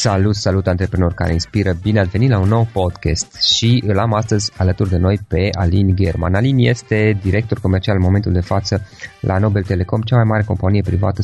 [0.00, 1.72] Salut, salut antreprenori care inspiră!
[1.82, 5.48] Bine ați venit la un nou podcast și îl am astăzi alături de noi pe
[5.52, 6.34] Alin German.
[6.34, 8.86] Alin este director comercial în momentul de față
[9.20, 11.22] la Nobel Telecom, cea mai mare companie privată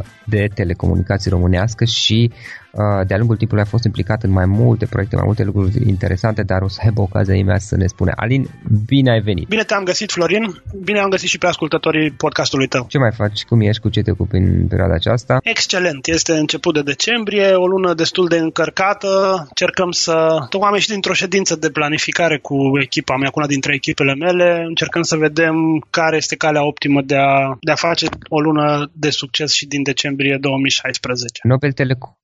[0.00, 2.67] 100% de telecomunicații românească și Uh,
[3.06, 6.62] de-a lungul timpului a fost implicat în mai multe proiecte, mai multe lucruri interesante, dar
[6.62, 8.12] o să aibă ocazia imediat să ne spune.
[8.16, 8.48] Alin,
[8.86, 9.48] bine ai venit!
[9.48, 10.62] Bine te-am găsit, Florin!
[10.84, 12.86] Bine am găsit și pe ascultătorii podcastului tău.
[12.88, 13.44] Ce mai faci?
[13.44, 13.82] Cum ești?
[13.82, 15.38] Cu ce te ocupi în perioada aceasta?
[15.42, 16.06] Excelent!
[16.06, 19.08] Este început de decembrie, o lună destul de încărcată.
[19.54, 20.46] Cercăm să...
[20.48, 24.64] Tocmai am ieșit dintr-o ședință de planificare cu echipa mea, cu una dintre echipele mele.
[24.66, 25.54] Încercăm să vedem
[25.90, 29.82] care este calea optimă de a, de a face o lună de succes și din
[29.82, 31.40] decembrie 2016.
[31.42, 32.17] Nobel Telecom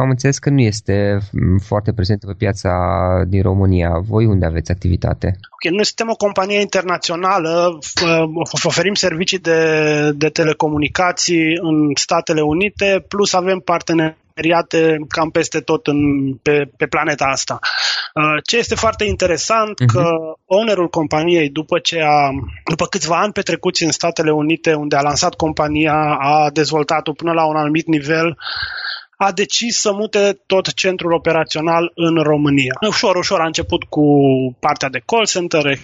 [0.00, 2.70] am înțeles că nu este mm, foarte prezentă pe piața
[3.26, 3.98] din România.
[4.08, 5.26] Voi unde aveți activitate?
[5.26, 7.78] Ok, noi suntem o companie internațională,
[8.64, 9.60] oferim servicii de,
[10.14, 17.24] de telecomunicații în Statele Unite, plus avem parteneriate cam peste tot în, pe, pe planeta
[17.24, 17.58] asta.
[18.14, 19.92] Uh, ce este foarte interesant uh-huh.
[19.92, 20.02] că
[20.46, 22.30] ownerul companiei, după ce a,
[22.68, 27.46] după câțiva ani petrecuți în Statele Unite, unde a lansat compania, a dezvoltat-o până la
[27.46, 28.36] un anumit nivel,
[29.20, 32.74] a decis să mute tot centrul operațional în România.
[32.88, 34.04] Ușor, ușor a început cu
[34.60, 35.78] partea de call center,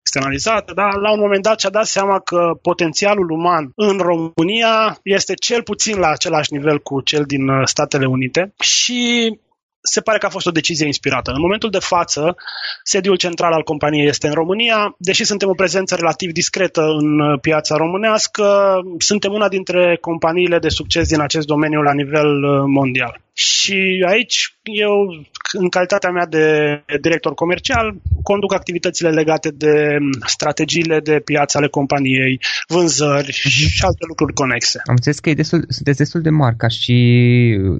[0.00, 5.34] externalizată, dar la un moment dat și-a dat seama că potențialul uman în România este
[5.34, 9.38] cel puțin la același nivel cu cel din uh, Statele Unite și
[9.92, 11.30] se pare că a fost o decizie inspirată.
[11.30, 12.36] În momentul de față,
[12.82, 14.94] sediul central al companiei este în România.
[14.98, 20.68] Deși suntem o prezență relativ discretă în uh, piața românească, suntem una dintre companiile de
[20.68, 23.20] succes din acest domeniu la nivel uh, mondial.
[23.38, 24.92] Și aici eu,
[25.52, 26.44] în calitatea mea de
[27.00, 34.32] director comercial, conduc activitățile legate de strategiile de piață ale companiei, vânzări și alte lucruri
[34.32, 34.80] conexe.
[34.84, 36.96] Am înțeles că e destul, sunteți destul de mari ca și,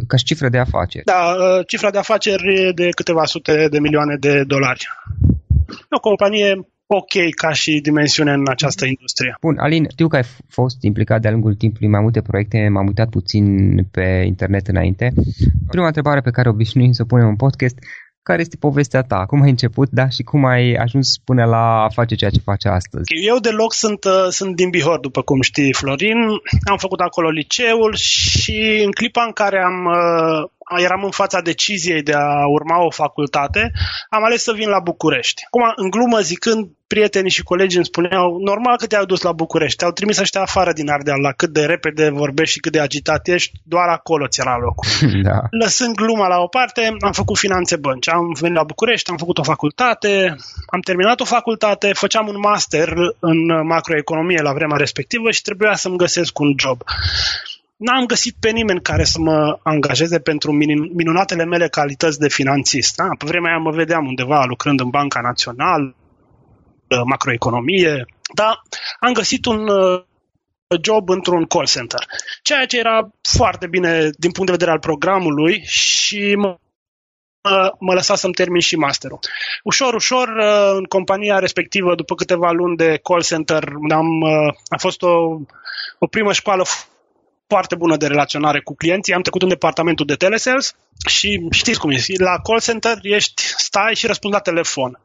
[0.07, 1.05] ca și cifră de afaceri.
[1.05, 4.87] Da, uh, cifra de afaceri e de câteva sute de milioane de dolari.
[5.91, 9.37] O companie ok ca și dimensiune în această industrie.
[9.41, 12.87] Bun, Alin, știu că ai fost implicat de-a lungul timpului în mai multe proiecte, m-am
[12.87, 15.13] uitat puțin pe internet înainte.
[15.69, 17.79] Prima întrebare pe care obișnuim să o punem în podcast,
[18.29, 19.25] care este povestea ta?
[19.27, 22.65] Cum ai început, da, și cum ai ajuns până la a face ceea ce faci
[22.65, 23.05] astăzi?
[23.27, 26.21] Eu deloc sunt, uh, sunt din Bihor, după cum știi, Florin.
[26.71, 32.03] Am făcut acolo liceul și în clipa în care am uh, eram în fața deciziei
[32.03, 33.73] de a urma o facultate,
[34.11, 35.43] am ales să vin la București.
[35.47, 39.77] Acum, în glumă zicând, prietenii și colegii îmi spuneau, normal că te-au dus la București,
[39.77, 43.29] te-au trimis ăștia afară din Ardeal, la cât de repede vorbești și cât de agitat
[43.29, 44.89] ești, doar acolo ți era locul.
[45.29, 45.41] Da.
[45.51, 48.09] Lăsând gluma la o parte, am făcut finanțe bănci.
[48.09, 50.37] Am venit la București, am făcut o facultate,
[50.67, 55.97] am terminat o facultate, făceam un master în macroeconomie la vremea respectivă și trebuia să-mi
[55.97, 56.83] găsesc un job
[57.79, 60.53] n-am găsit pe nimeni care să mă angajeze pentru
[60.95, 62.97] minunatele mele calități de finanțist.
[62.97, 63.09] Da?
[63.19, 65.95] Pe vremea aia mă vedeam undeva lucrând în Banca Națională,
[67.05, 68.63] macroeconomie, dar
[69.01, 70.03] am găsit un uh,
[70.83, 72.01] job într-un call center,
[72.43, 76.57] ceea ce era foarte bine din punct de vedere al programului și mă
[77.79, 79.19] mă lăsa să-mi termin și masterul.
[79.63, 84.79] Ușor, ușor, uh, în compania respectivă, după câteva luni de call center, am, uh, a
[84.79, 85.41] fost o,
[85.99, 86.65] o primă școală
[87.49, 89.15] foarte bună de relaționare cu clienții.
[89.15, 90.75] Am trecut în departamentul de telesales
[91.09, 95.01] și știți cum e, la call center ești, stai și răspunzi la telefon.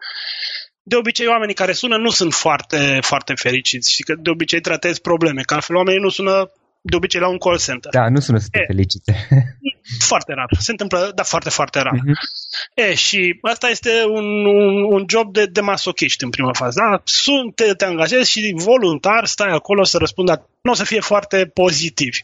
[0.84, 5.02] De obicei, oamenii care sună nu sunt foarte, foarte fericiți și că de obicei tratezi
[5.02, 6.52] probleme, că altfel oamenii nu sună
[6.86, 7.92] de obicei la un call center.
[7.92, 9.28] Da, nu sună să te felicite.
[10.12, 10.50] Foarte rar.
[10.60, 11.94] Se întâmplă, dar foarte, foarte rar.
[11.94, 12.84] Uh-huh.
[12.86, 16.80] E, și asta este un, un, un job de, de masochiști în prima fază.
[16.80, 17.02] Da?
[17.04, 20.50] Sunt, te, te angajezi și voluntar stai acolo să răspundă.
[20.62, 22.20] Nu o să fie foarte pozitivi.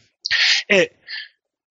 [0.70, 0.90] E,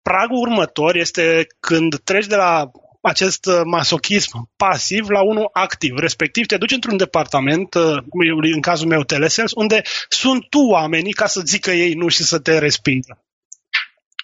[0.01, 2.71] pragul următor este când treci de la
[3.01, 5.97] acest uh, masochism pasiv la unul activ.
[5.97, 7.97] Respectiv, te duci într-un departament, uh,
[8.53, 12.39] în cazul meu telesens, unde sunt tu oamenii ca să zică ei nu și să
[12.39, 13.23] te respingă.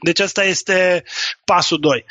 [0.01, 1.03] Deci asta este
[1.45, 2.05] pasul 2.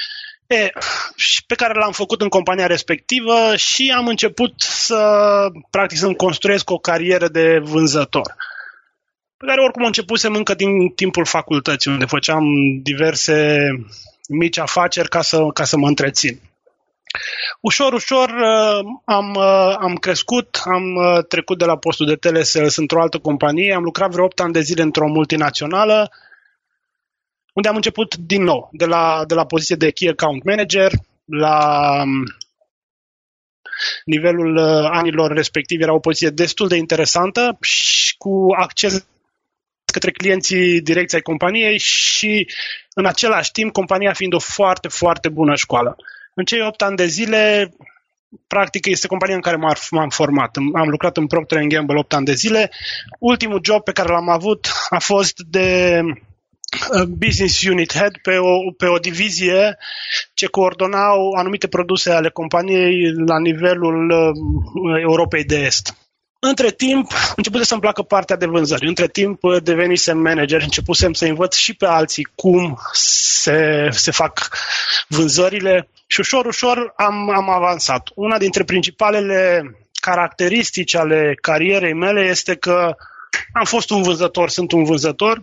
[0.47, 0.71] E,
[1.17, 5.27] și pe care l-am făcut în compania respectivă și am început să,
[5.71, 8.35] practic, să-mi construiesc o carieră de vânzător
[9.43, 12.45] pe care oricum începusem încă din timpul facultății, unde făceam
[12.83, 13.69] diverse
[14.29, 16.41] mici afaceri ca să, ca să mă întrețin.
[17.61, 22.77] Ușor, ușor uh, am, uh, am crescut, am uh, trecut de la postul de telesales
[22.77, 26.11] într-o altă companie, am lucrat vreo 8 ani de zile într-o multinațională,
[27.55, 30.93] unde am început din nou, de la, de la poziție de Key Account Manager,
[31.25, 32.25] la um,
[34.05, 34.59] nivelul
[34.93, 39.07] anilor respectiv era o poziție destul de interesantă și cu acces
[39.93, 42.49] către clienții direcției companiei și
[42.95, 45.97] în același timp compania fiind o foarte, foarte bună școală.
[46.35, 47.73] În cei 8 ani de zile,
[48.47, 49.57] practic este compania în care
[49.91, 50.57] m-am format.
[50.75, 52.71] Am lucrat în Procter Gamble 8 ani de zile.
[53.19, 58.73] Ultimul job pe care l-am avut a fost de uh, business unit head pe o,
[58.77, 59.77] pe o divizie
[60.35, 66.02] ce coordonau anumite produse ale companiei la nivelul uh, Europei de Est.
[66.45, 68.87] Între timp, început să-mi placă partea de vânzări.
[68.87, 74.49] Între timp, uh, devenisem manager, începusem să învăț și pe alții cum se, se fac
[75.09, 78.09] vânzările și ușor, ușor am, am avansat.
[78.15, 79.63] Una dintre principalele
[80.01, 82.95] caracteristici ale carierei mele este că
[83.53, 85.43] am fost un vânzător, sunt un vânzător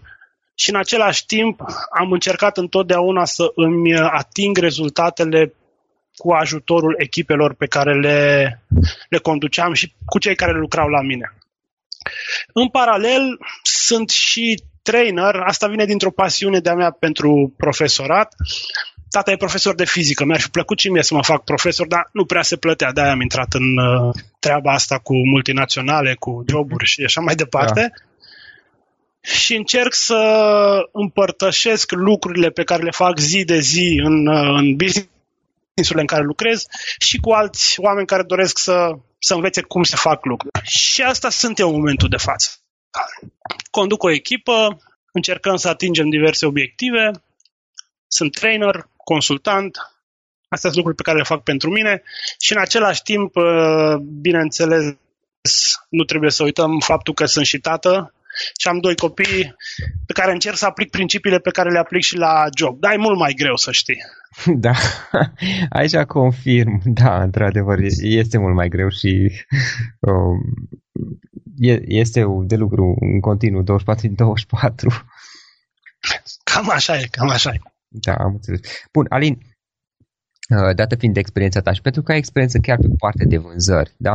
[0.56, 1.62] și în același timp
[2.00, 5.54] am încercat întotdeauna să îmi ating rezultatele
[6.20, 8.20] cu ajutorul echipelor pe care le,
[9.10, 11.34] le conduceam și cu cei care lucrau la mine.
[12.54, 18.36] În paralel, sunt și trainer, asta vine dintr-o pasiune de-a mea pentru profesorat.
[19.10, 22.10] Tata e profesor de fizică, mi-ar fi plăcut și mie să mă fac profesor, dar
[22.12, 26.86] nu prea se plătea, de-aia am intrat în uh, treaba asta cu multinaționale, cu joburi
[26.86, 27.82] și așa mai departe.
[27.82, 28.04] Da.
[29.22, 30.22] Și încerc să
[30.92, 35.10] împărtășesc lucrurile pe care le fac zi de zi în, uh, în business
[35.80, 36.66] businessurile în care lucrez
[37.00, 38.90] și cu alți oameni care doresc să,
[39.20, 40.60] să învețe cum se fac lucruri.
[40.64, 42.50] Și asta sunt eu în momentul de față.
[43.72, 44.82] Conduc o echipă,
[45.12, 47.12] încercăm să atingem diverse obiective,
[48.08, 49.78] sunt trainer, consultant,
[50.50, 52.04] astea sunt lucruri pe care le fac pentru mine
[52.40, 53.34] și în același timp,
[54.22, 54.96] bineînțeles,
[55.90, 58.14] nu trebuie să uităm faptul că sunt și tată
[58.60, 59.56] și am doi copii
[60.06, 62.80] pe care încerc să aplic principiile pe care le aplic și la job.
[62.80, 63.98] Dar e mult mai greu să știi.
[64.46, 64.72] Da,
[65.70, 69.32] aici confirm, da, într-adevăr, este mult mai greu și
[70.10, 70.40] um,
[71.86, 74.90] este de lucru în continuu 24 24.
[76.44, 77.60] Cam așa e, cam așa e.
[77.88, 78.60] Da, am înțeles.
[78.92, 79.59] Bun, Alin, uh,
[80.76, 83.94] dată fiind de experiența ta și pentru că ai experiență chiar pe partea de vânzări,
[83.98, 84.12] da?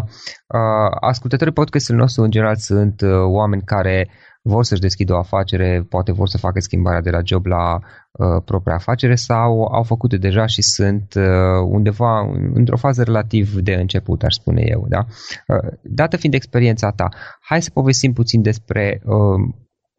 [0.46, 4.08] Uh, ascultătorii podcastului nostru în general sunt uh, oameni care
[4.46, 8.42] vor să-și deschidă o afacere, poate vor să facă schimbarea de la job la uh,
[8.44, 11.24] propria afacere sau au făcut deja și sunt uh,
[11.68, 12.20] undeva
[12.54, 14.86] într-o fază relativ de început, aș spune eu.
[14.88, 15.06] Da?
[15.46, 17.08] Uh, dată fiind experiența ta,
[17.40, 19.54] hai să povestim puțin despre uh,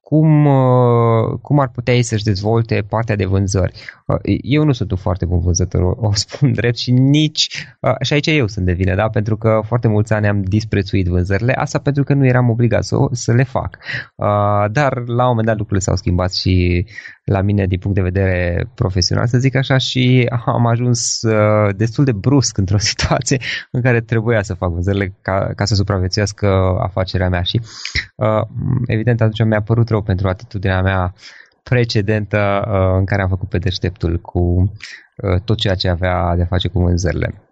[0.07, 3.73] cum, uh, cum ar putea ei să-și dezvolte partea de vânzări.
[4.05, 8.13] Uh, eu nu sunt un foarte bun vânzător, o spun drept, și nici, uh, și
[8.13, 9.09] aici eu sunt de vină, da?
[9.09, 12.97] pentru că foarte mulți ani am disprețuit vânzările, asta pentru că nu eram obligat să,
[13.11, 13.77] să le fac.
[14.71, 16.85] Dar la un moment dat lucrurile s-au schimbat și
[17.25, 21.19] la mine din punct de vedere profesional, să zic așa, și am ajuns
[21.75, 23.39] destul de brusc într-o situație
[23.71, 27.61] în care trebuia să fac vânzările ca, ca să supraviețuiască afacerea mea și
[28.85, 31.13] evident atunci mi-a părut rău pentru atitudinea mea
[31.69, 36.43] precedentă uh, în care am făcut pe deșteptul cu uh, tot ceea ce avea de
[36.43, 37.44] face cu vânzările.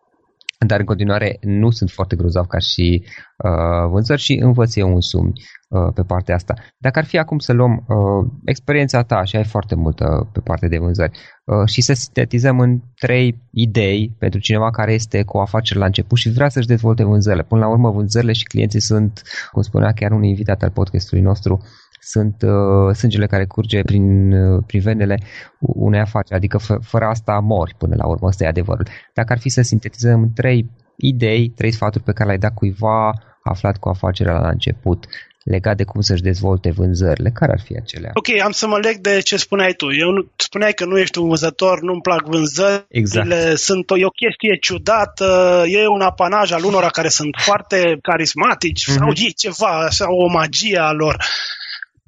[0.68, 3.06] Dar în continuare nu sunt foarte grozav ca și
[3.38, 5.32] uh, vânzări și învăț eu însumi
[5.70, 6.54] uh, pe partea asta.
[6.78, 10.70] Dacă ar fi acum să luăm uh, experiența ta și ai foarte multă pe partea
[10.70, 11.12] de vânzări
[11.46, 15.86] uh, și să sintetizăm în trei idei pentru cineva care este cu o afacere la
[15.86, 17.44] început și vrea să-și dezvolte vânzările.
[17.44, 19.22] Până la urmă vânzările și clienții sunt,
[19.52, 21.62] cum spunea chiar un invitat al podcastului nostru,
[22.06, 25.18] sunt uh, sângele care curge prin, uh, prin venele
[25.60, 28.88] unei afaceri, adică f- fără asta mori până la urmă, ăsta e adevărul.
[29.14, 33.12] Dacă ar fi să sintetizăm trei idei, trei sfaturi pe care le-ai dat cuiva
[33.44, 35.06] aflat cu afacerea la început,
[35.44, 38.12] legat de cum să-și dezvolte vânzările, care ar fi acelea?
[38.14, 39.86] Ok, am să mă leg de ce spuneai tu.
[39.94, 43.58] Eu nu, spuneai că nu ești un vânzător, nu-mi plac vânzările, exact.
[43.58, 48.84] sunt o, e o chestie ciudată, e un apanaj al unora care sunt foarte carismatici
[48.84, 48.96] mm-hmm.
[48.96, 51.18] sau e ceva, sau o magie a lor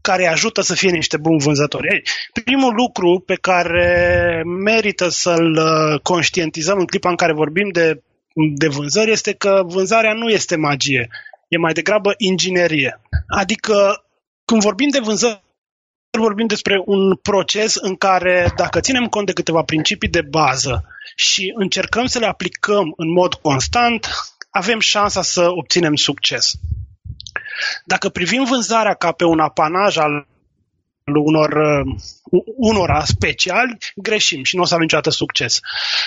[0.10, 1.88] care ajută să fie niște buni vânzători.
[1.94, 2.02] Ei,
[2.44, 8.04] primul lucru pe care merită să-l uh, conștientizăm în clipa în care vorbim de,
[8.56, 11.08] de vânzări este că vânzarea nu este magie,
[11.48, 13.02] e mai degrabă inginerie.
[13.28, 14.06] Adică
[14.46, 15.44] când vorbim de vânzări,
[16.18, 20.86] vorbim despre un proces în care, dacă ținem cont de câteva principii de bază
[21.16, 24.08] și încercăm să le aplicăm în mod constant,
[24.50, 26.54] avem șansa să obținem succes.
[27.86, 30.28] Dacă privim vânzarea ca pe un apanaj al
[31.06, 35.60] unor, uh, unora speciali, greșim și nu o să avem niciodată succes.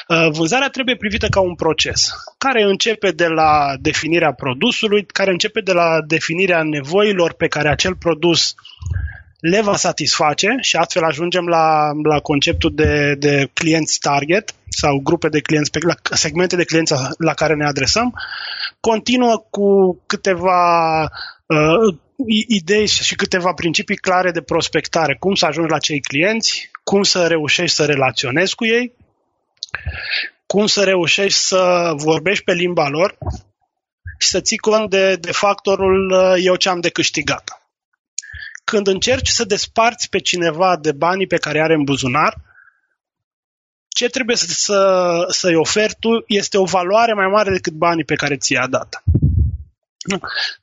[0.08, 5.60] Uh, vânzarea trebuie privită ca un proces care începe de la definirea produsului, care începe
[5.60, 8.54] de la definirea nevoilor pe care acel produs
[9.40, 15.28] le va satisface și astfel ajungem la, la conceptul de, de clienți target sau grupe
[15.28, 18.14] de clienți, la segmente de clienți la care ne adresăm,
[18.80, 20.60] continuă cu câteva
[21.48, 21.98] uh,
[22.46, 25.16] idei și câteva principii clare de prospectare.
[25.16, 28.92] Cum să ajungi la cei clienți, cum să reușești să relaționezi cu ei,
[30.46, 33.18] cum să reușești să vorbești pe limba lor
[34.18, 37.62] și să ții cont de, de factorul uh, eu ce am de câștigat.
[38.64, 42.36] Când încerci să desparți pe cineva de banii pe care are în buzunar,
[43.88, 48.14] ce trebuie să, să, să-i oferi tu este o valoare mai mare decât banii pe
[48.14, 49.02] care ți-i-a dat.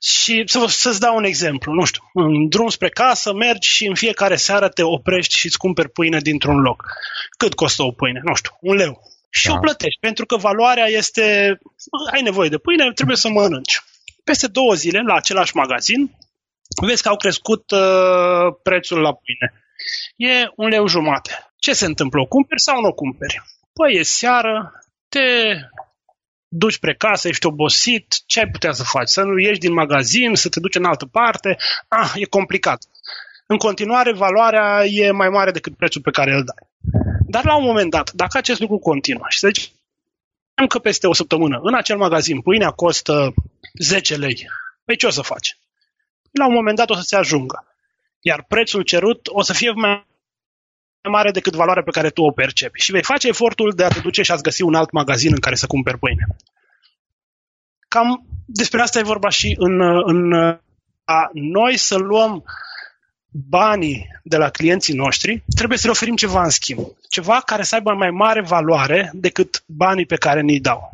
[0.00, 3.94] Și să, să-ți dau un exemplu, nu știu, în drum spre casă mergi și în
[3.94, 6.84] fiecare seară te oprești și îți cumperi pâine dintr-un loc.
[7.38, 8.20] Cât costă o pâine?
[8.24, 9.02] Nu știu, un leu.
[9.30, 9.54] Și da.
[9.54, 11.58] o plătești, pentru că valoarea este,
[12.12, 13.82] ai nevoie de pâine, trebuie să mănânci.
[14.24, 16.16] Peste două zile, la același magazin,
[16.86, 19.64] vezi că au crescut uh, prețul la pâine.
[20.16, 21.52] E un leu jumate.
[21.58, 22.20] Ce se întâmplă?
[22.20, 23.42] O cumperi sau nu o cumperi?
[23.72, 24.72] Păi e seară,
[25.08, 25.56] te
[26.48, 29.08] duci spre casă, ești obosit, ce ai putea să faci?
[29.08, 31.56] Să nu ieși din magazin, să te duci în altă parte?
[31.88, 32.84] Ah, e complicat.
[33.46, 36.68] În continuare, valoarea e mai mare decât prețul pe care îl dai.
[37.26, 39.72] Dar la un moment dat, dacă acest lucru continuă și să zicem
[40.68, 43.34] că peste o săptămână în acel magazin pâinea costă
[43.78, 44.46] 10 lei,
[44.84, 45.58] păi ce o să faci?
[46.30, 47.66] La un moment dat o să se ajungă.
[48.20, 50.06] Iar prețul cerut o să fie mai
[51.08, 52.80] mare decât valoarea pe care tu o percepi.
[52.80, 55.40] Și vei face efortul de a te duce și a-ți găsi un alt magazin în
[55.40, 56.26] care să cumperi pâine.
[57.88, 60.32] Cam despre asta e vorba și în, în
[61.04, 62.44] a noi să luăm
[63.30, 66.80] banii de la clienții noștri, trebuie să le oferim ceva în schimb.
[67.08, 70.90] Ceva care să aibă mai mare valoare decât banii pe care ni-i dau.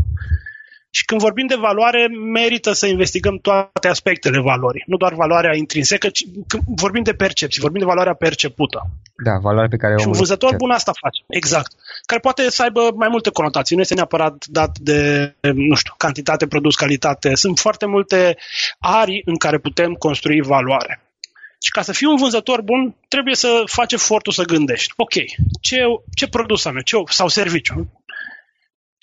[0.94, 6.08] Și când vorbim de valoare, merită să investigăm toate aspectele valorii, nu doar valoarea intrinsecă,
[6.08, 8.90] ci când vorbim de percepție, vorbim de valoarea percepută.
[9.24, 11.72] Da, valoarea pe care o Și un vânzător bun asta face, exact.
[12.06, 16.46] Care poate să aibă mai multe conotații, nu este neapărat dat de, nu știu, cantitate,
[16.46, 17.34] produs, calitate.
[17.34, 18.36] Sunt foarte multe
[18.78, 21.02] arii în care putem construi valoare.
[21.62, 24.92] Și ca să fii un vânzător bun, trebuie să faci efortul să gândești.
[24.96, 25.12] Ok,
[25.60, 25.76] ce,
[26.14, 28.02] ce produs am eu ce, sau serviciu?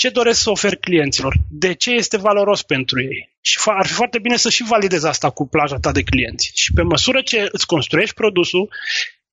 [0.01, 1.35] Ce doresc să ofer clienților?
[1.49, 3.37] De ce este valoros pentru ei?
[3.41, 6.51] Și ar fi foarte bine să și validezi asta cu plaja ta de clienți.
[6.53, 8.73] Și pe măsură ce îți construiești produsul,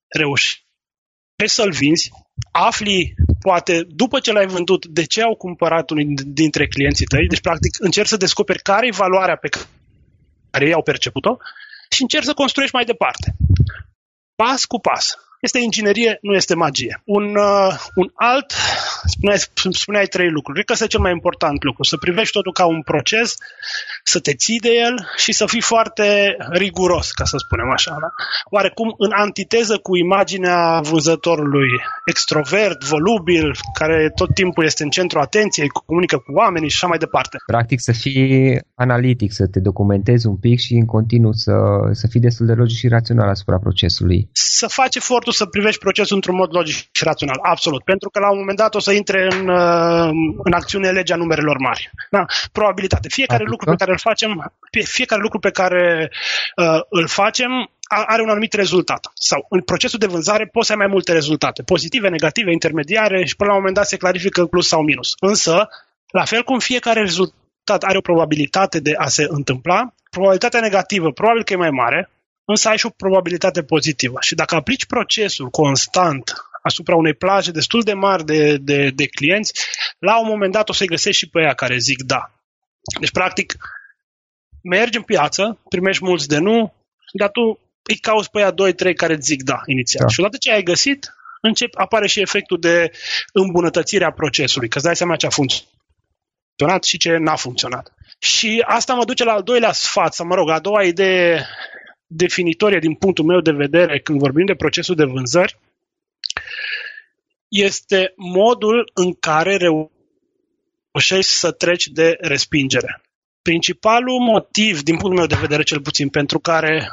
[0.09, 0.65] reușești
[1.45, 2.11] să-l vinzi,
[2.51, 7.27] afli, poate, după ce l-ai vândut, de ce au cumpărat unii dintre clienții tăi.
[7.27, 9.49] Deci, practic, încerci să descoperi care e valoarea pe
[10.51, 11.37] care ei au perceput-o
[11.91, 13.37] și încerci să construiești mai departe.
[14.35, 15.15] Pas cu pas.
[15.47, 17.01] Este inginerie, nu este magie.
[17.05, 18.53] Un, uh, un alt,
[19.05, 19.39] spuneai,
[19.71, 20.55] spuneai trei lucruri.
[20.55, 21.83] Cred că este cel mai important lucru.
[21.83, 23.35] Să privești totul ca un proces,
[24.09, 27.97] să te ții de el și să fii foarte riguros, ca să spunem așa.
[28.01, 28.11] Da?
[28.51, 31.69] Oarecum în antiteză cu imaginea vânzătorului
[32.05, 36.99] extrovert, volubil, care tot timpul este în centrul atenției, comunică cu oamenii și așa mai
[36.99, 37.37] departe.
[37.47, 41.55] Practic să fii analitic, să te documentezi un pic și în continuu să,
[41.93, 44.29] să fii destul de logic și rațional asupra procesului.
[44.33, 47.83] Să faci efortul să privești procesul într-un mod logic și rațional, absolut.
[47.85, 50.09] Pentru că la un moment dat o să intre în, uh,
[50.49, 51.91] în acțiune legea numerelor mari.
[52.11, 52.25] Da?
[52.53, 53.09] Probabilitate.
[53.09, 53.51] Fiecare Adică?
[53.51, 54.53] lucru pe care îl facem,
[54.85, 56.11] fiecare lucru pe care
[56.57, 57.51] uh, îl facem
[57.89, 59.11] are un anumit rezultat.
[59.15, 61.63] Sau în procesul de vânzare poți să ai mai multe rezultate.
[61.63, 65.15] Pozitive, negative, intermediare și până la un moment dat se clarifică plus sau minus.
[65.21, 65.69] Însă,
[66.11, 71.45] la fel cum fiecare rezultat are o probabilitate de a se întâmpla, probabilitatea negativă probabil
[71.45, 72.11] că e mai mare,
[72.45, 74.17] însă ai și o probabilitate pozitivă.
[74.21, 79.53] Și dacă aplici procesul constant asupra unei plaje destul de mari de, de, de clienți,
[79.99, 82.31] la un moment dat o să-i găsești și pe ea care zic da.
[83.01, 83.57] Deci, practic,
[84.69, 86.75] mergi în piață, primești mulți de nu,
[87.13, 90.03] dar tu îi cauți pe ea 2-3 care îți zic da inițial.
[90.03, 90.09] Da.
[90.09, 92.91] Și odată ce ai găsit, încep, apare și efectul de
[93.33, 97.93] îmbunătățire a procesului, că îți dai seama ce a funcționat și ce n-a funcționat.
[98.19, 101.47] Și asta mă duce la al doilea sfat, sau mă rog, a doua idee
[102.07, 105.59] definitorie din punctul meu de vedere când vorbim de procesul de vânzări,
[107.49, 113.01] este modul în care reușești să treci de respingere.
[113.49, 116.89] Principalul motiv, din punctul meu de vedere cel puțin, pentru care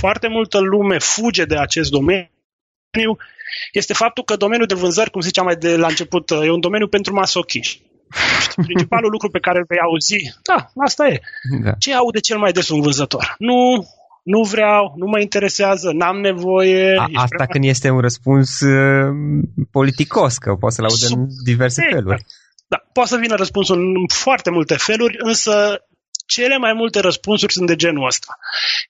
[0.00, 3.16] foarte multă lume fuge de acest domeniu,
[3.72, 6.88] este faptul că domeniul de vânzări, cum ziceam mai de la început, e un domeniu
[6.88, 7.82] pentru masochiști.
[8.68, 11.20] Principalul lucru pe care îl vei auzi, da, asta e.
[11.64, 11.72] Da.
[11.78, 13.34] Ce aude cel mai des un vânzător?
[13.38, 13.86] Nu
[14.22, 16.94] nu vreau, nu mă interesează, n-am nevoie.
[16.98, 17.46] A, asta prea...
[17.46, 19.14] când este un răspuns uh,
[19.70, 22.02] politicos, că poți să-l audă în diverse exact.
[22.02, 22.24] feluri.
[22.74, 25.84] Da, poate să vină răspunsul în foarte multe feluri, însă
[26.26, 28.38] cele mai multe răspunsuri sunt de genul ăsta.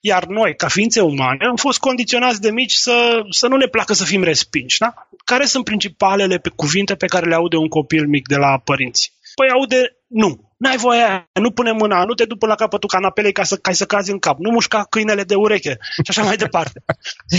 [0.01, 3.93] Iar noi, ca ființe umane, am fost condiționați de mici să, să nu ne placă
[3.93, 4.77] să fim respinși.
[4.79, 4.93] Da?
[5.25, 9.13] Care sunt principalele pe cuvinte pe care le aude un copil mic de la părinți?
[9.35, 10.53] Păi aude nu.
[10.65, 13.55] N-ai voie aia, nu pune mâna, nu te du până la capătul canapelei ca să,
[13.55, 16.83] ca să cazi în cap, nu mușca câinele de ureche și așa mai departe.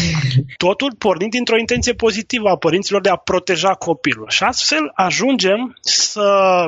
[0.66, 4.26] Totul pornind dintr-o intenție pozitivă a părinților de a proteja copilul.
[4.28, 6.64] Și astfel ajungem să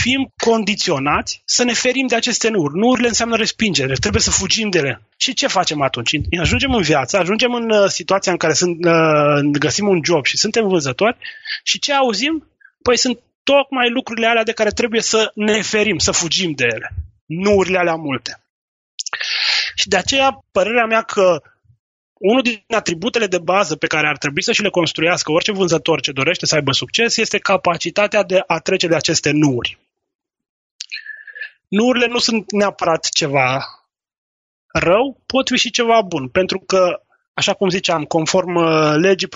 [0.00, 2.78] fim condiționați să ne ferim de aceste nuri.
[2.78, 5.02] Nurile înseamnă respingere, trebuie să fugim de ele.
[5.16, 6.10] Și ce facem atunci?
[6.40, 10.36] Ajungem în viață, ajungem în uh, situația în care sunt, uh, găsim un job și
[10.36, 11.16] suntem vânzători
[11.62, 12.46] și ce auzim?
[12.82, 13.18] Păi sunt
[13.52, 16.88] tocmai lucrurile alea de care trebuie să ne ferim, să fugim de ele.
[17.26, 18.42] Nurile alea multe.
[19.74, 21.42] Și de aceea, părerea mea că
[22.12, 26.00] unul din atributele de bază pe care ar trebui să și le construiască orice vânzător
[26.00, 29.78] ce dorește să aibă succes este capacitatea de a trece de aceste nuri.
[31.68, 33.64] Nurile nu sunt neapărat ceva
[34.72, 37.02] rău, pot fi și ceva bun, pentru că,
[37.34, 39.28] așa cum ziceam, conform uh, legii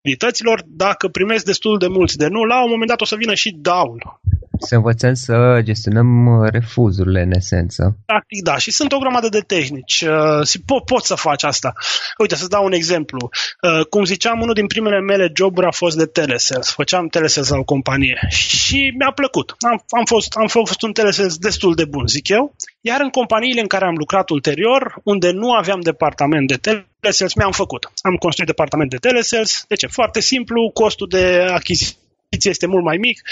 [0.00, 3.34] probabilităților, dacă primesc destul de mulți de nu, la un moment dat o să vină
[3.34, 4.20] și daul
[4.60, 7.96] să învățăm să gestionăm uh, refuzurile în esență.
[8.06, 8.56] Practic, da.
[8.56, 10.00] Și sunt o grămadă de tehnici.
[10.00, 11.72] Uh, po- poți să faci asta.
[12.18, 13.30] Uite, să dau un exemplu.
[13.62, 16.70] Uh, cum ziceam, unul din primele mele joburi a fost de telesales.
[16.70, 19.54] Făceam telesales la o companie și mi-a plăcut.
[19.58, 22.54] Am, am, fost, am fost un telesales destul de bun, zic eu.
[22.80, 26.56] Iar în companiile în care am lucrat ulterior, unde nu aveam departament de
[27.00, 27.90] telesales, mi-am făcut.
[28.02, 29.64] Am construit departament de telesales.
[29.68, 29.86] De ce?
[29.86, 31.98] Foarte simplu, costul de achiziție
[32.38, 33.22] este mult mai mic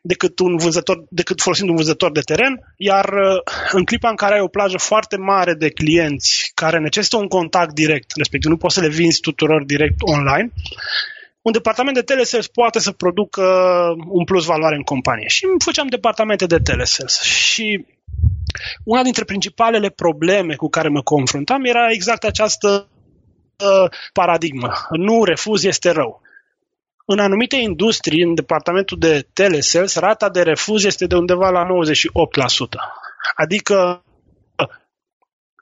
[0.00, 4.34] decât, un vânzător, decât folosind un vânzător de teren, iar uh, în clipa în care
[4.34, 8.74] ai o plajă foarte mare de clienți care necesită un contact direct, respectiv nu poți
[8.74, 10.52] să le vinzi tuturor direct online,
[11.42, 13.42] un departament de telesales poate să producă
[14.08, 15.28] un plus valoare în companie.
[15.28, 17.20] Și făceam departamente de telesales.
[17.22, 17.86] Și
[18.84, 22.88] una dintre principalele probleme cu care mă confruntam era exact această
[23.58, 24.72] uh, paradigmă.
[24.90, 26.21] Nu refuz este rău.
[27.04, 31.68] În anumite industrii, în departamentul de telesales, rata de refuz este de undeva la 98%.
[33.34, 34.04] Adică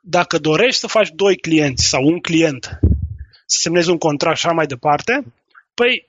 [0.03, 2.79] dacă dorești să faci doi clienți sau un client
[3.47, 5.25] să semnezi un contract și așa mai departe,
[5.75, 6.09] păi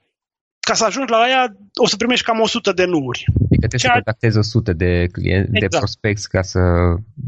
[0.59, 3.23] ca să ajungi la aia o să primești cam 100 de nuuri.
[3.27, 3.93] Adică trebuie Ceea...
[3.93, 5.71] să contactezi 100 de clienți, exact.
[5.71, 6.59] de prospecți ca să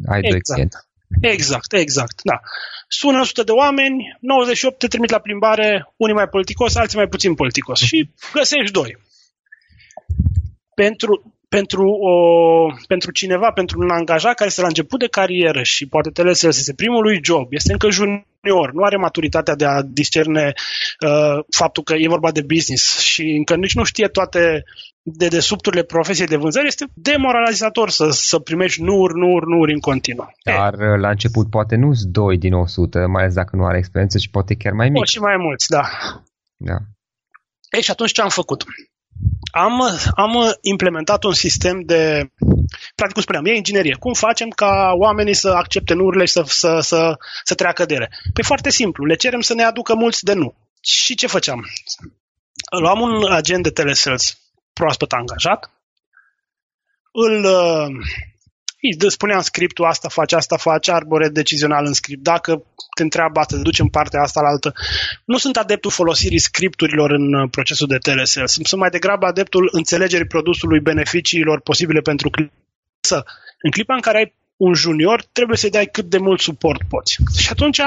[0.06, 0.30] ai exact.
[0.30, 0.78] doi clienți.
[1.22, 2.40] Exact, exact, da.
[2.88, 7.36] Sună 100 de oameni, 98 te trimit la plimbare, unii mai politicos, alții mai puțin
[7.36, 8.98] politicos și găsești doi.
[10.76, 12.14] Pentru, pentru, o,
[12.88, 16.74] pentru cineva, pentru un angajat care este la început de carieră și poate telesales este
[16.74, 20.54] primul lui job, este încă junior, nu are maturitatea de a discerne
[21.00, 24.64] uh, faptul că e vorba de business și încă nici nu știe toate
[25.04, 30.34] de desubturile profesiei de vânzări, este demoralizator să, să primești nuri, nuri, nuri în continuu.
[30.44, 30.98] Dar e.
[30.98, 34.30] la început poate nu sunt 2 din 100, mai ales dacă nu are experiență și
[34.30, 34.96] poate chiar mai mici.
[34.96, 35.84] Poate și mai mulți, da.
[36.58, 36.78] Da.
[37.72, 38.64] Ei, și atunci ce am făcut?
[39.52, 39.82] Am,
[40.16, 42.30] am implementat un sistem de,
[42.96, 43.96] practic cum spuneam, e inginerie.
[44.00, 48.10] Cum facem ca oamenii să accepte nurile și să, să, să, să treacă de ele?
[48.34, 50.56] Păi foarte simplu, le cerem să ne aducă mulți de nu.
[50.82, 51.66] Și ce făceam?
[52.80, 54.43] Luam un agent de telesales
[54.74, 55.72] proaspăt angajat,
[57.12, 57.46] îl
[58.84, 62.24] îi spuneam scriptul, asta face, asta face, arbore decizional în script.
[62.24, 62.64] Dacă
[62.96, 64.74] te întreabă asta, te duci în partea asta la altă.
[65.26, 68.52] Nu sunt adeptul folosirii scripturilor în uh, procesul de telesales.
[68.52, 72.54] Sunt mai degrabă adeptul înțelegerii produsului, beneficiilor posibile pentru client.
[73.62, 77.18] În clipa în care ai un junior, trebuie să-i dai cât de mult suport poți.
[77.38, 77.82] Și atunci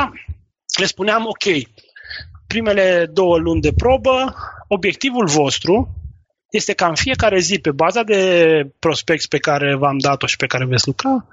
[0.78, 1.44] le spuneam, ok,
[2.46, 4.34] primele două luni de probă,
[4.68, 5.94] obiectivul vostru
[6.50, 10.46] este ca în fiecare zi, pe baza de prospecți pe care v-am dat-o și pe
[10.46, 11.26] care veți lucra,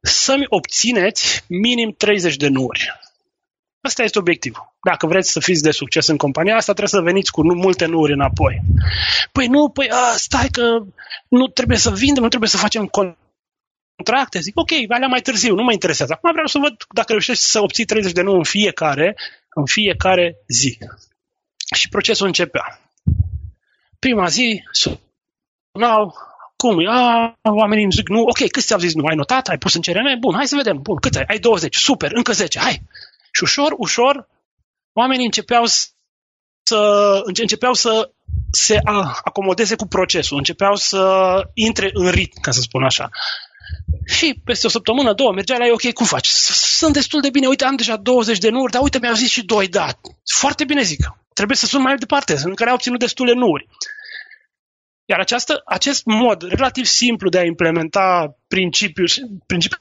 [0.00, 2.92] să-mi obțineți minim 30 de nuri.
[3.80, 4.74] Asta este obiectivul.
[4.82, 8.12] Dacă vreți să fiți de succes în compania asta, trebuie să veniți cu multe nuri
[8.12, 8.60] înapoi.
[9.32, 10.84] Păi nu, păi a, stai că
[11.28, 12.90] nu trebuie să vindem, nu trebuie să facem
[13.96, 14.40] contracte.
[14.40, 16.12] Zic, ok, alea mai târziu, nu mă interesează.
[16.12, 19.16] Acum vreau să văd dacă reușești să obții 30 de nuri în fiecare,
[19.54, 20.78] în fiecare zi.
[21.74, 22.80] Și procesul începea.
[23.98, 26.14] Prima zi sunau,
[26.56, 26.88] cum?
[26.88, 29.06] A, oamenii îmi zic nu, ok, câți ți-au zis nu?
[29.06, 29.48] Ai notat?
[29.48, 30.18] Ai pus în CRM?
[30.18, 30.82] Bun, hai să vedem.
[30.82, 31.24] Bun, câți ai?
[31.28, 32.82] Ai 20, super, încă 10, hai.
[33.32, 34.28] Și ușor, ușor,
[34.92, 35.64] oamenii începeau
[36.62, 38.10] să, începeau să
[38.50, 38.78] se
[39.24, 43.08] acomodeze cu procesul, începeau să intre în ritm, ca să spun așa.
[44.06, 46.26] Și peste o săptămână, două, mergea la ei, ok, cum faci?
[46.28, 49.44] Sunt destul de bine, uite, am deja 20 de nuri, dar uite, mi-au zis și
[49.44, 49.88] doi, da.
[50.24, 51.06] Foarte bine zic
[51.38, 53.68] trebuie să sun mai departe, în care au obținut destule nuri.
[55.04, 59.08] Iar această, acest mod relativ simplu de a implementa principiul,
[59.46, 59.80] principiul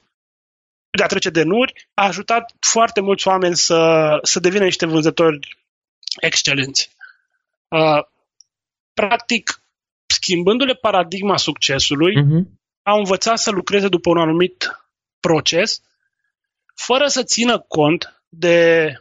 [0.97, 3.79] de a trece de nuri a ajutat foarte mulți oameni să,
[4.21, 5.57] să devină niște vânzători
[6.21, 6.89] excelenți.
[7.67, 8.03] Uh,
[8.93, 9.61] practic,
[10.05, 12.43] schimbându-le paradigma succesului, uh-huh.
[12.87, 14.81] Au învățat să lucreze după un anumit
[15.19, 15.81] proces,
[16.75, 18.91] fără să țină cont de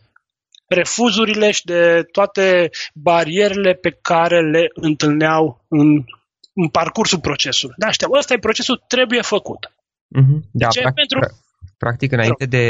[0.68, 6.05] refuzurile și de toate barierele pe care le întâlneau în,
[6.53, 7.75] în parcursul procesului.
[7.79, 9.66] Da, știu, ăsta e procesul, trebuie făcut.
[9.66, 10.40] Uh-huh.
[10.51, 10.81] Da, ce?
[10.81, 11.37] Practic, Pentru...
[11.79, 12.66] practic, înainte de,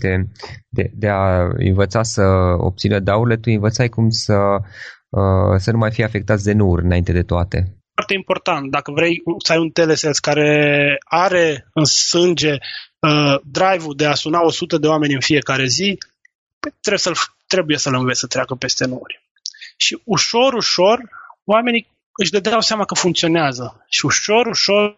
[0.00, 0.26] de,
[0.68, 2.22] de, de a învăța să
[2.58, 4.34] obțină daurile, tu învățai cum să,
[5.08, 8.70] uh, să nu mai fie afectați de nuri înainte de toate foarte important.
[8.70, 12.56] Dacă vrei să ai un telesales care are în sânge
[12.98, 15.98] uh, drive-ul de a suna 100 de oameni în fiecare zi,
[16.60, 17.14] păi trebuie, să-l,
[17.46, 19.22] trebuie să-l înveți să treacă peste nori.
[19.76, 21.08] Și ușor, ușor,
[21.44, 23.84] oamenii își dădeau seama că funcționează.
[23.88, 24.96] Și ușor, ușor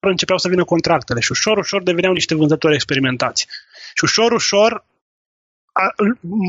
[0.00, 3.46] începeau să vină contractele și ușor, ușor deveneau niște vânzători experimentați.
[3.94, 4.84] Și ușor, ușor
[5.72, 5.94] a,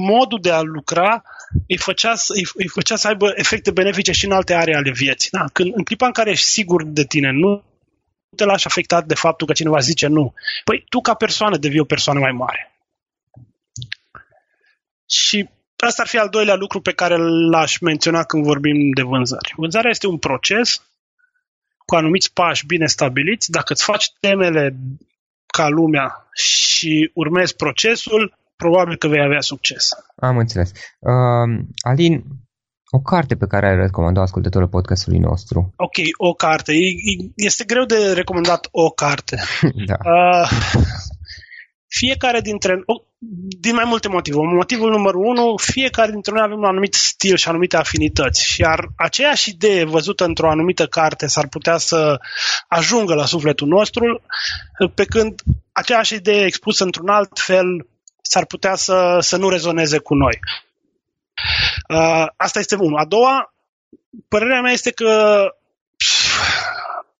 [0.07, 1.23] modul de a lucra
[1.67, 5.29] îi făcea, îi, îi făcea să aibă efecte benefice și în alte aree ale vieții.
[5.31, 5.45] Da?
[5.53, 7.63] Când, în clipa în care ești sigur de tine, nu
[8.35, 10.33] te lași afectat de faptul că cineva zice nu.
[10.63, 12.71] Păi tu ca persoană devii o persoană mai mare.
[15.09, 17.15] Și asta ar fi al doilea lucru pe care
[17.49, 19.53] l-aș menționa când vorbim de vânzări.
[19.55, 20.81] Vânzarea este un proces
[21.85, 23.51] cu anumiți pași bine stabiliți.
[23.51, 24.75] Dacă îți faci temele
[25.45, 29.89] ca lumea și urmezi procesul, probabil că vei avea succes.
[30.15, 30.71] Am înțeles.
[30.99, 31.47] Uh,
[31.89, 32.23] Alin,
[32.97, 35.73] o carte pe care ai recomandat ascultătorul podcastului nostru.
[35.75, 36.71] Ok, o carte.
[37.35, 39.35] Este greu de recomandat o carte.
[39.89, 39.97] da.
[40.13, 40.49] Uh,
[41.99, 42.83] fiecare dintre
[43.65, 44.37] din mai multe motive.
[44.37, 48.45] Motivul numărul unu, fiecare dintre noi avem un anumit stil și anumite afinități.
[48.45, 52.19] Și ar aceeași idee văzută într-o anumită carte s-ar putea să
[52.67, 54.21] ajungă la sufletul nostru,
[54.95, 57.87] pe când aceeași idee expusă într-un alt fel
[58.23, 60.39] s-ar putea să, să nu rezoneze cu noi.
[61.89, 62.97] Uh, asta este unul.
[62.97, 63.53] A doua,
[64.27, 65.43] părerea mea este că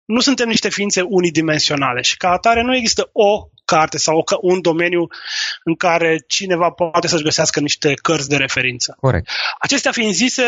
[0.05, 5.07] nu suntem niște ființe unidimensionale și ca atare nu există o carte sau un domeniu
[5.63, 8.95] în care cineva poate să-și găsească niște cărți de referință.
[8.99, 9.29] Corect.
[9.59, 10.43] Acestea fiind zise,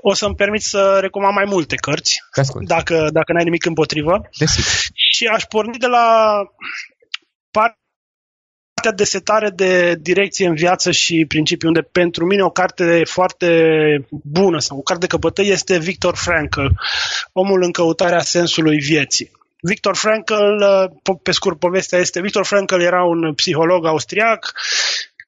[0.00, 2.18] o să-mi permit să recomand mai multe cărți,
[2.60, 4.28] dacă, dacă n-ai nimic împotrivă.
[4.38, 4.72] Desigur.
[4.94, 6.36] Și aș porni de la
[7.50, 7.87] partea
[8.94, 13.48] de setare de direcție în viață și principii, unde pentru mine o carte foarte
[14.08, 16.66] bună sau o carte de căpătăi este Victor Frankl,
[17.32, 19.30] Omul în căutarea sensului vieții.
[19.60, 20.64] Victor Frankl,
[21.22, 24.52] pe scurt, povestea este, Victor Frankl era un psiholog austriac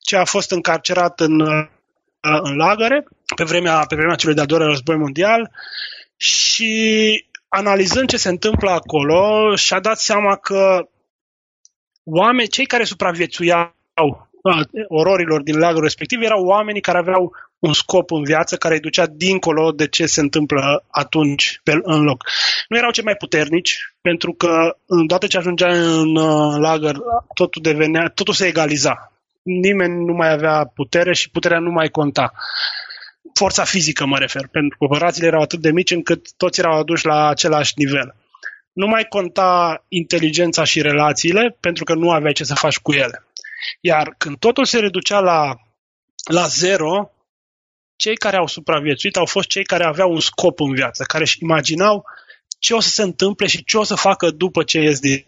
[0.01, 1.41] ce a fost încarcerat în,
[2.21, 3.05] în lagăre
[3.37, 5.51] pe vremea, pe vremea celui de-al doilea război mondial
[6.17, 10.89] și analizând ce se întâmplă acolo și-a dat seama că
[12.05, 13.75] oameni, cei care supraviețuiau
[14.89, 19.07] ororilor din lagărul respectiv erau oamenii care aveau un scop în viață care îi ducea
[19.07, 22.25] dincolo de ce se întâmplă atunci pe, în loc.
[22.69, 26.97] Nu erau cei mai puternici, pentru că îndată ce ajungea în uh, lagăr,
[27.35, 29.13] totul devenea, totul se egaliza.
[29.43, 32.33] Nimeni nu mai avea putere și puterea nu mai conta.
[33.35, 37.07] Forța fizică mă refer, pentru că operațiile erau atât de mici încât toți erau aduși
[37.07, 38.15] la același nivel
[38.73, 43.25] nu mai conta inteligența și relațiile pentru că nu aveai ce să faci cu ele.
[43.81, 45.55] Iar când totul se reducea la,
[46.25, 47.11] la zero,
[47.97, 51.43] cei care au supraviețuit au fost cei care aveau un scop în viață, care își
[51.43, 52.05] imaginau
[52.59, 55.27] ce o să se întâmple și ce o să facă după ce ies din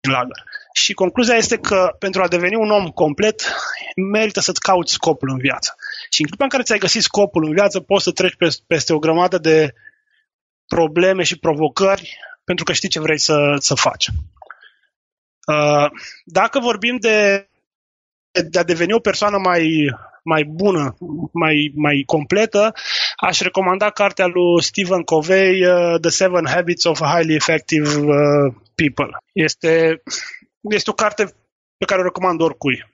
[0.00, 0.44] lagăr.
[0.72, 3.54] Și concluzia este că pentru a deveni un om complet,
[4.10, 5.74] merită să-ți cauți scopul în viață.
[6.10, 8.98] Și în clipa în care ți-ai găsit scopul în viață, poți să treci peste o
[8.98, 9.74] grămadă de
[10.68, 14.06] probleme și provocări pentru că știi ce vrei să, să faci.
[15.46, 15.90] Uh,
[16.24, 17.48] dacă vorbim de,
[18.48, 19.90] de a deveni o persoană mai,
[20.22, 20.96] mai bună,
[21.32, 22.72] mai, mai completă,
[23.16, 29.16] aș recomanda cartea lui Stephen Covey, uh, The Seven Habits of Highly Effective uh, People.
[29.32, 30.02] Este,
[30.60, 31.24] este o carte
[31.76, 32.90] pe care o recomand oricui.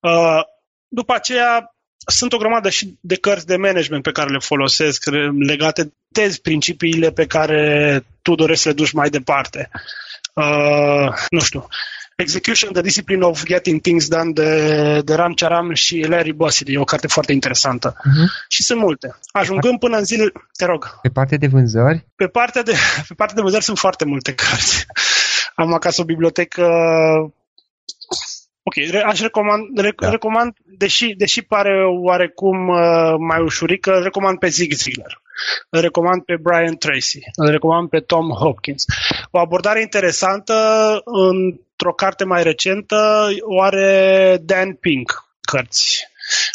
[0.00, 0.42] Uh,
[0.88, 1.73] după aceea,
[2.06, 5.04] sunt o grămadă și de cărți de management pe care le folosesc
[5.46, 9.70] legate de principiile pe care tu dorești să le duci mai departe.
[10.34, 11.66] Uh, nu știu,
[12.16, 16.72] Execution, The Discipline of Getting Things Done de, de Ram Charam și Larry Bossidy.
[16.72, 17.92] E o carte foarte interesantă.
[17.92, 18.46] Uh-huh.
[18.48, 19.16] Și sunt multe.
[19.32, 20.32] Ajungând până în zile...
[20.56, 20.98] Te rog.
[21.02, 22.06] Pe partea de vânzări?
[22.16, 22.72] Pe partea de,
[23.08, 24.86] pe partea de vânzări sunt foarte multe cărți.
[25.54, 26.62] Am acasă o bibliotecă
[28.66, 30.10] Ok, aș recomand, rec- da.
[30.10, 35.22] recomand deși, deși pare oarecum uh, mai ușurică, recomand pe Zig Ziglar.
[35.68, 38.84] Îl recomand pe Brian Tracy, îl recomand pe Tom Hopkins.
[39.30, 40.54] O abordare interesantă
[41.04, 46.12] într-o carte mai recentă o are Dan Pink, cărți.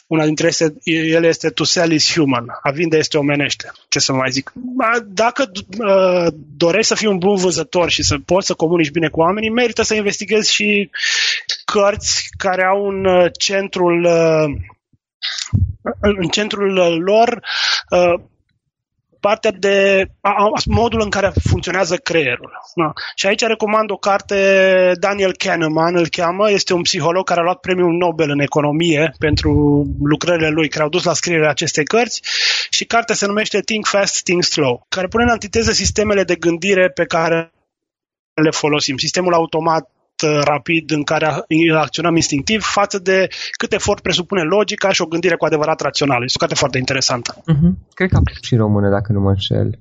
[0.08, 4.14] Una dintre este, ele este to sell is human, a vinde este omenește, ce să
[4.14, 4.54] mai zic.
[5.06, 9.20] Dacă uh, dorești să fii un bun vânzător și să poți să comunici bine cu
[9.20, 10.90] oamenii, merită să investighezi și
[11.66, 14.58] cărți care au un uh, centrul uh,
[16.02, 17.42] în centrul lor
[17.90, 18.22] uh,
[19.20, 22.52] partea de a, a, modul în care funcționează creierul.
[22.76, 22.94] Da.
[23.16, 27.60] Și aici recomand o carte, Daniel Kahneman îl cheamă, este un psiholog care a luat
[27.60, 29.52] premiul Nobel în economie pentru
[30.04, 32.22] lucrările lui care au dus la scrierea acestei cărți
[32.70, 36.90] și cartea se numește Think Fast, Think Slow, care pune în antiteză sistemele de gândire
[36.90, 37.52] pe care
[38.42, 38.98] le folosim.
[38.98, 41.26] Sistemul automat Uh, rapid în care
[41.78, 46.24] acționăm instinctiv față de cât efort presupune logica și o gândire cu adevărat rațională.
[46.24, 47.34] Este o carte foarte interesantă.
[47.34, 47.72] Uh-huh.
[47.94, 49.80] Cred că a apărut și în română, dacă nu mă înșel.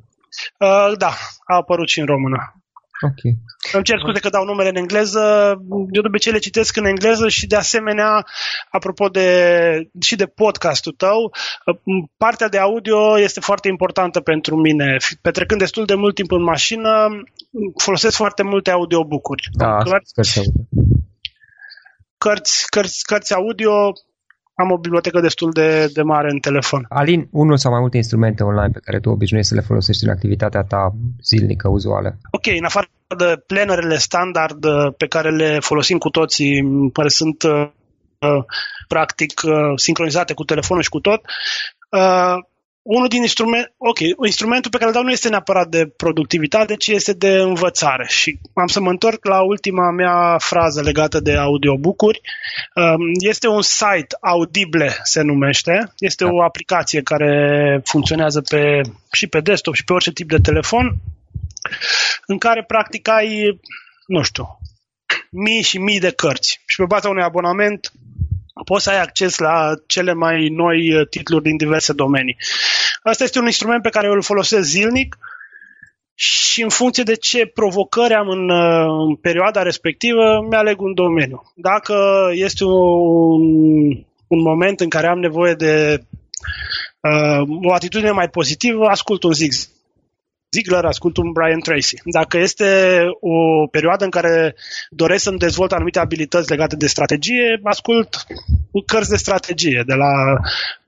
[0.58, 1.12] Uh, da,
[1.44, 2.57] a apărut și în română.
[3.06, 3.36] Ok.
[3.72, 5.54] Îmi cer scuze că dau numele în engleză.
[5.70, 8.26] Eu de obicei le citesc în engleză și de asemenea,
[8.70, 11.32] apropo de, și de podcastul tău,
[12.16, 14.96] partea de audio este foarte importantă pentru mine.
[15.20, 17.08] Petrecând destul de mult timp în mașină,
[17.76, 19.48] folosesc foarte multe audiobook-uri.
[19.52, 20.12] Da, cărți,
[22.18, 23.92] cărți, cărți, cărți audio
[24.60, 26.86] am o bibliotecă destul de, de mare în telefon.
[26.88, 30.10] Alin, unul sau mai multe instrumente online pe care tu obișnuiești să le folosești în
[30.10, 30.92] activitatea ta
[31.22, 32.18] zilnică, uzuală?
[32.30, 37.42] Ok, în afară de planerele standard uh, pe care le folosim cu toții, care sunt
[37.42, 37.68] uh,
[38.18, 38.44] uh,
[38.88, 41.20] practic uh, sincronizate cu telefonul și cu tot,
[41.90, 42.36] uh,
[42.88, 46.86] unul din instrumente, ok, instrumentul pe care îl dau nu este neapărat de productivitate, ci
[46.86, 48.06] este de învățare.
[48.08, 52.20] Și am să mă întorc la ultima mea frază legată de audiobook-uri.
[52.74, 58.80] Um, este un site, Audible se numește, este o aplicație care funcționează pe,
[59.12, 60.96] și pe desktop și pe orice tip de telefon,
[62.26, 63.60] în care practic ai,
[64.06, 64.58] nu știu,
[65.30, 66.60] mii și mii de cărți.
[66.66, 67.92] Și pe baza unui abonament
[68.68, 72.36] poți să ai acces la cele mai noi uh, titluri din diverse domenii.
[73.02, 75.18] Asta este un instrument pe care îl folosesc zilnic
[76.14, 81.42] și în funcție de ce provocări am în, uh, în perioada respectivă, mi-aleg un domeniu.
[81.54, 81.96] Dacă
[82.32, 83.42] este un,
[84.26, 86.02] un moment în care am nevoie de
[87.00, 89.52] uh, o atitudine mai pozitivă, ascult un zig
[90.50, 91.96] Ziegler, ascult un Brian Tracy.
[92.04, 94.54] Dacă este o perioadă în care
[94.90, 98.26] doresc să-mi dezvolt anumite abilități legate de strategie, ascult
[98.86, 100.12] cărți de strategie, de la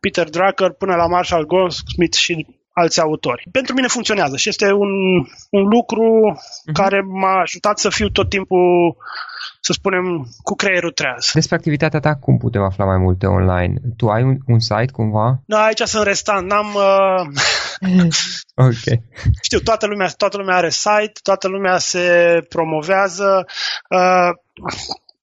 [0.00, 3.48] Peter Drucker până la Marshall Goldsmith și alți autori.
[3.53, 4.90] Pentru mine funcționează și este un,
[5.50, 6.72] un lucru uh-huh.
[6.72, 8.96] care m-a ajutat să fiu tot timpul
[9.61, 11.31] să spunem, cu creierul treaz.
[11.33, 13.74] Despre activitatea ta, cum putem afla mai multe online?
[13.96, 15.42] Tu ai un, un site cumva?
[15.46, 16.48] Da, aici sunt restant.
[16.48, 16.74] N-am...
[16.74, 17.26] Uh...
[18.66, 19.00] ok.
[19.42, 23.46] Știu, toată lumea, toată lumea are site, toată lumea se promovează.
[23.90, 24.31] Uh,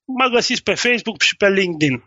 [0.06, 2.04] mă găsiți pe Facebook și pe LinkedIn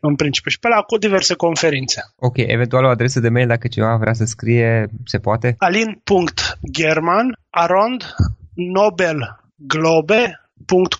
[0.00, 2.00] în principiu și pe la cu diverse conferințe.
[2.16, 5.54] Ok, eventual o adresă de mail dacă cineva vrea să scrie, se poate?
[5.58, 8.14] alin.german arond
[8.54, 10.38] nobelglobe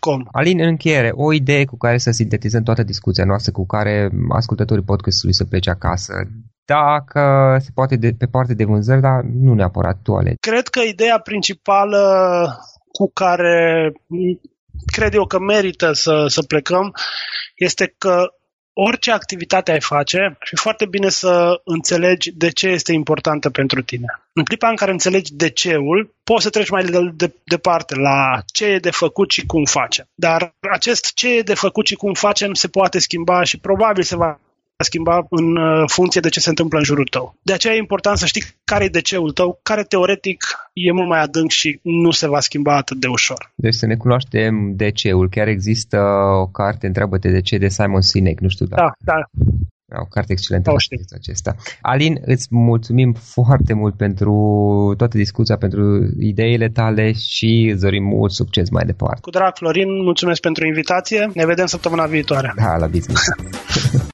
[0.01, 0.29] Com.
[0.33, 4.85] Alin, în încheiere, o idee cu care să sintetizăm toată discuția noastră, cu care ascultătorii
[4.85, 6.13] podcastului să plece acasă,
[6.65, 10.35] dacă se poate de, pe parte de vânzări, dar nu neapărat toale.
[10.41, 12.01] Cred că ideea principală
[12.93, 13.93] cu care
[14.93, 16.95] cred eu că merită să, să plecăm
[17.57, 18.25] este că
[18.75, 23.83] orice activitate ai face, ar fi foarte bine să înțelegi de ce este importantă pentru
[23.83, 24.07] tine.
[24.33, 28.43] În clipa în care înțelegi de ceul, poți să treci mai de, de, departe la
[28.53, 30.09] ce e de făcut și cum facem.
[30.15, 34.17] Dar acest ce e de făcut și cum facem se poate schimba și probabil se
[34.17, 34.39] va
[34.83, 37.37] schimba în uh, funcție de ce se întâmplă în jurul tău.
[37.43, 41.09] De aceea e important să știi care e de ceul tău, care teoretic e mult
[41.09, 43.53] mai adânc și nu se va schimba atât de ușor.
[43.55, 45.29] Deci să ne cunoaștem de ceul.
[45.29, 45.99] Chiar există
[46.43, 48.95] o carte, întreabă-te de ce, de Simon Sinek, nu știu dacă...
[48.99, 49.21] Da, da.
[50.01, 50.75] O carte excelentă o
[51.15, 51.55] acesta.
[51.81, 58.33] Alin, îți mulțumim foarte mult pentru toată discuția, pentru ideile tale și îți dorim mult
[58.33, 59.21] succes mai departe.
[59.21, 61.31] Cu drag, Florin, mulțumesc pentru invitație.
[61.35, 62.53] Ne vedem săptămâna viitoare.
[62.57, 63.25] Da, la business.